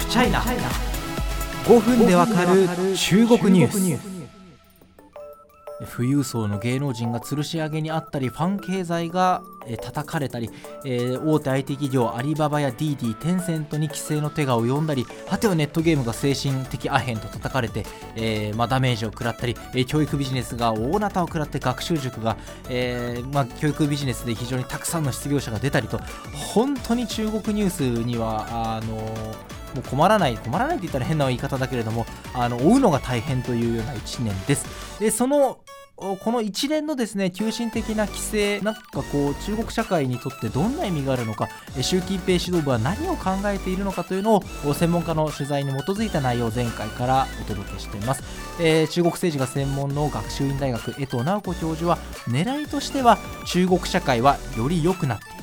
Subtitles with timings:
[0.00, 4.20] フチャイナ5分でわかる中国ニュース。
[5.86, 10.50] 富裕層の芸能人が吊るし上げにあったりファン経済が、えー、叩かれたり、
[10.84, 22.36] えー、大手 IT 企業アリババや DD テンセントに規制の手が及んだり果てはネットゲームが精神的アヘンと叩かれて、えーまあ、ダメージを食らったり、えー、教育ビジネスが大なたを食らって学習塾が、
[22.68, 25.98] えーまあ、教育ビジネスで非常にたくさんの失業者が出たりと
[26.34, 28.98] 本当に中国ニュースにはあの
[29.74, 35.00] もう困らない、困らないって言ったら変な言い方だけれども、あの追うのが大変というような1年です。
[35.00, 35.58] でその
[35.96, 41.50] この一連のですね急進的な規制、なんかこう中国社会にとってどんな意味があるのか、
[41.82, 48.22] 習近平指導部は何を考えているのかというのを専門家の取材に基づいた内容を前回からお届けしています。
[48.58, 55.39] えー、中国政治が専門の学習院大学江藤直子教授は狙いとしては中国社会はより良くなっている。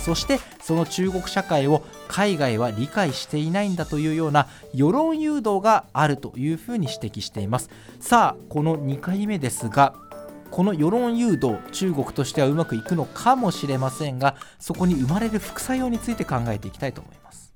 [0.00, 7.70] そしてその中国社会を海外は理解していないんだというような世論誘導があるというふうに指摘しています。
[8.00, 9.94] さあこの2回目ですが
[10.50, 17.52] この世論誘導中国としてはうまくいくのかもしれませんがそこに生まれる副作用について考えていきたいと思います。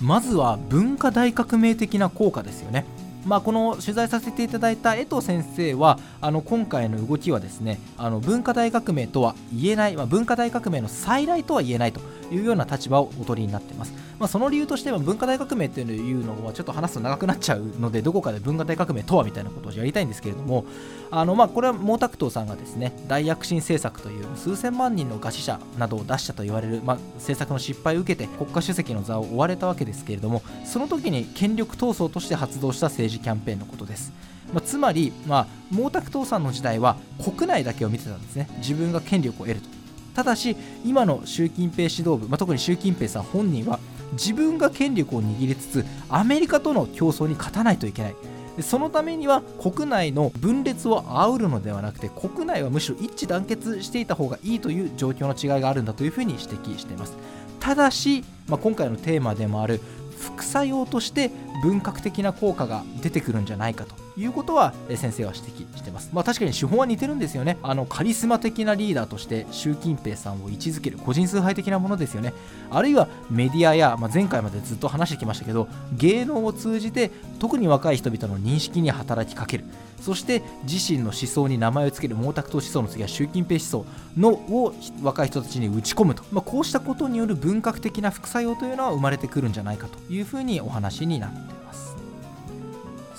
[0.00, 2.84] まずは文化大革命的な効果ですよね。
[3.24, 13.92] まあ、この取材させていただいた江藤先生はあの今回の動きはですねあの文化大革命とは言えない、まあ、文化大革命の再来とは言えないというような立場をお取りになっています。
[14.18, 20.64] まあ、その理由としては文化大革命っていうのはちょっと話すと長くなっちゃうのでどこかで文化大革命とはみたいなことをやりたいんですけれども
[21.10, 34.12] あのまあこれは毛沢東さんがですね大躍進政策という数千万人の餓死者などを出したと言われる、まあ、政策の失敗を受けて国家主席の座を追われたわけですけれどもその時に権力闘争として発動した政治キャンペーンのことです。
[34.52, 39.83] まあ、つまり、まあ、毛沢東さんの時代は国内だけを見てたんですね自分が権力を得ると
[40.14, 43.80] ただし今の習近平指導部、まあ、特に習近平さん本人は
[44.12, 48.16] 自分が権力を握りつつアメリカとの競争に勝たないといけない。
[48.60, 57.16] そのためには国内の分裂を煽るのではなくて国内はむしろ一致団結していた方がいいという状況の違いがあるんだというふうに指摘しています。
[57.58, 59.80] ただし、まあ、今回のテーマでもある
[60.20, 61.32] 副作用として
[61.64, 64.03] 分革的な効果が出てくるんじゃないかと。
[64.16, 66.10] いうことは先生は指摘してます。
[66.12, 67.58] まあ確かに手法は似てるんですよね。
[67.62, 72.32] あのカリスマ的なリーダーとして習近平さんを位置づける個人崇拝的なものですよね。
[72.70, 79.64] あるいはメディアや、まあ、前回までずっと話してきましたけど芸能を通じて特に若い人々の認識に働きかける。
[80.00, 83.86] そして自身の思想に名前を付ける毛沢東思想の次は習近平思想
[84.18, 91.63] のを若い人たちに打ち込むと、まあ、こうしたことによる文革的な副作用というのは生まれてくるんじゃないかというふうにお話になっています。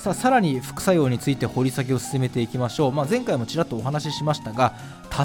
[0.06, 4.76] さあさらに副作用について掘り下げを進めていきましょう、まあ、前回もちらっとお話ししましたが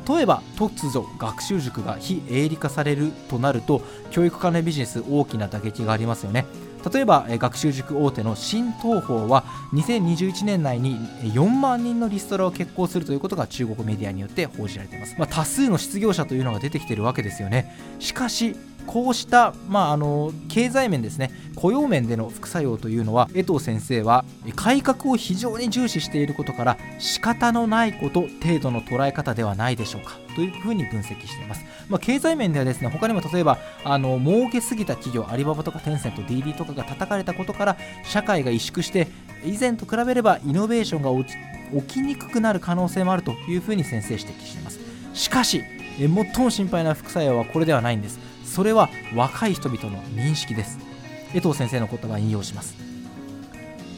[0.08, 6.46] 例えば突如学習塾が非営利化されるとなると教育関連ビジネス大きな打撃がありますよね。
[6.92, 10.98] 例えば学習塾大手の新東宝は2021年内に
[11.34, 17.76] 4万人のリストラを決行するということが中国メディアによって報じられています、まあ、多数の失業者というのが出てきているわけですよね。
[17.98, 24.24] しかしこうした、まあ、あの経済面ですね雇用面での副作用というのは江藤先生は
[24.56, 30.18] 改革を非常に重視していることから仕方のないこと程度の捉え方ではないでしょうか。
[30.40, 39.08] というふうに分析しています、まあ、経済面ではですね他にも例えばあの儲けすぎた企業アリババとかテンセント DD とかが叩かれたことから社会が萎縮して
[39.44, 44.80] 以前と比べればイノベーションが起きにくくなる可能性もあるというふうに先生指摘しています。
[45.12, 45.62] しかし
[45.98, 48.18] 最も心配な副作用はこれではないんです。
[48.44, 50.78] それは若い人々の認識です。
[51.34, 52.89] 江藤先生の言葉を引用します。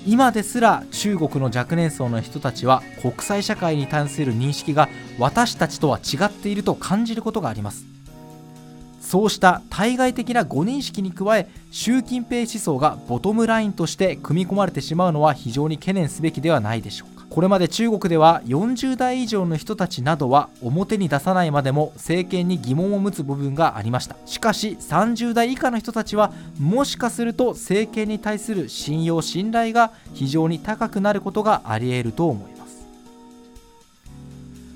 [0.04, 7.84] 今ですら中国の若年層の人たちは国際社会に対する認識が私たちとは違っていると感じることがあります。
[9.12, 17.26] そうした対外的な誤認識に加え習近平思想がボトムラインとして組み込まれてしまうのは非常に懸念すべきではないでしょうか。
[17.28, 24.16] これまで中国では40代以上の人たちなどは表に出さないまでも政権に疑問を持つ部分がありました。
[24.24, 32.86] しかし30代以下の人たちはもしかすると政権に対する信用信頼が非常に高くなることがあり得ると思います。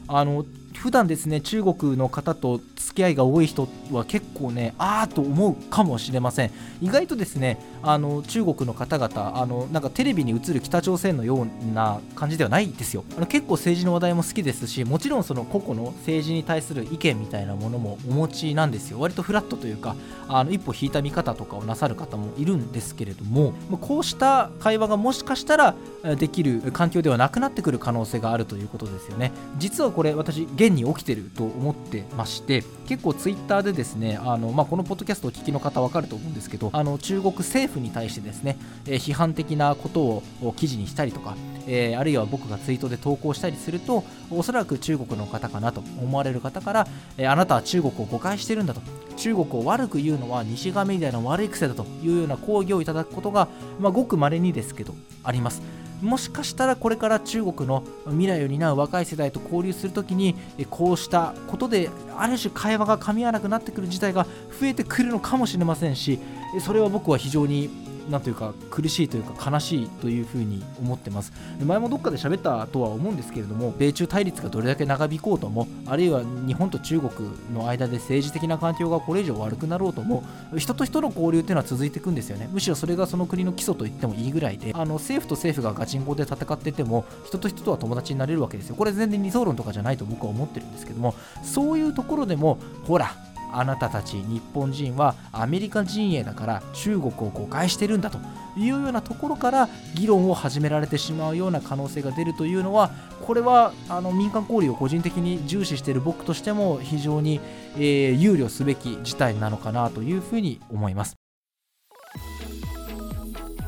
[0.08, 0.44] あの
[0.74, 6.52] 普段ですね中国の方と付き合いが多い人は結構ねああと思うかもしれません。
[6.80, 13.04] 意外とですねあの中国の方々あのなんかテレビに映る北朝鮮のような感じではないですよ。
[13.16, 18.98] あの結構政治の話題も好きですしもちろんその個々の政治に対する意見みたいなものもお持ちなんですよ。
[19.00, 19.94] 割とフラットというか
[20.28, 25.74] あの一歩引いた見方とかをなさる方もいるんですけれどもこうした会話がもしかしたら
[26.18, 29.32] できる環境ではなくなってくる可能性があるということですよね。
[29.58, 38.56] 実はこれ私現に起きてると思ってまして結構ツイッターでですねあの、まあ、このポッドキャストをお聞きの方分かると思うんですけどあの中国政府に対してですね、
[38.87, 41.37] え批判的なことを記事にしたりとか、
[41.67, 46.87] え、あるいは僕がツイートで投稿したりするとおそらく中国の方かなと思われる方から、
[47.19, 48.81] え、あなたは中国を誤解してるんだと。
[49.17, 53.49] 中国を悪く言うのは西側メディアの悪い癖だというような抗議をいただくことが、
[53.81, 54.94] まあ、ごく稀にですけど
[55.25, 55.62] あります。
[56.02, 60.34] もしかしたらこれから中国の未来を担う若い世代と交流するときに
[60.69, 64.25] こうしたことである種会話が噛み合わなくなってくる事態が
[64.61, 66.19] 増えてくるのかもしれませんし
[66.56, 67.68] でそれは僕は非常に
[68.08, 71.34] なんというか苦しいというか悲しいというふうに思ってます。
[71.62, 77.12] 前もどっかで喋ったとは思うんですけれども米中対立がどれだけ長引こうともあるいは日本と中国
[77.52, 80.22] の間で政治的な環境がこれ以上悪くなろうとも
[80.56, 82.48] 人と人の交流っていうのは続いていくんですよね。
[82.50, 88.76] むしろそれがその国の基礎と言ってもいいぐらいであの政府と政府がガチンコで戦ってても人と人とは友達になれるわけですよ。
[88.76, 93.14] これ全然理想論とかじゃないと僕は思ってるんですけどもそういうところでもほら
[93.56, 98.18] あなたたち日本人はアメリカ陣営だから中国を誤解してるんだと
[98.56, 102.90] いうようなところから議論を始められてしまうような可能性が出るというのは
[103.26, 107.40] これはあの民間交流を個人的に重視している僕としても非常に、
[107.76, 111.25] えー、憂慮すべき事態なのかなというふうに思います。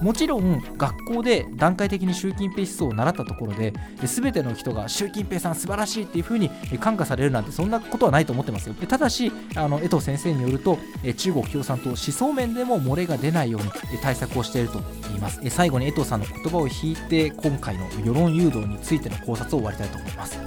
[0.00, 3.72] もちろん学校で段階的に習近平思想を習ったところで
[4.04, 6.50] 全ての人が習近平さん素晴らしいっていうふうに
[6.80, 8.74] 感化されるなんてそんなことはないと思ってますよ。
[8.74, 10.78] ただしあの江藤先生によると
[11.16, 15.40] 中国共産党思想面でも漏れが出ないように対策をしていると言います。
[15.50, 20.38] 最後に江藤さんの言葉を引いて今回の世論誘導についての考察を終わりたいと思います。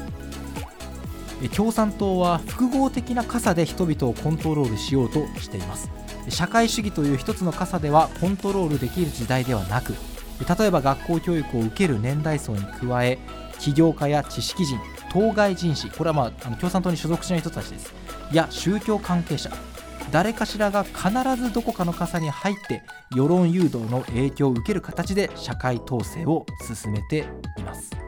[1.56, 5.90] 共産党は複合的な傘で人々をコントロールしようとしています。
[6.30, 9.94] 社会主義という一つの傘ではコントロールできる時代ではなく
[10.60, 13.20] 例えば学校教育を受ける年代層に加え
[13.60, 14.80] 起業家や知識人
[15.12, 17.94] 当該人士これは、まあ、あの共産党に所属しない人たちです。
[18.32, 19.52] や宗教関係者。
[20.12, 22.84] 誰かしらが必ずどこかの傘に入って
[23.16, 27.26] 世論誘導の影響を受ける形で社会統制を進めて
[27.58, 28.01] います。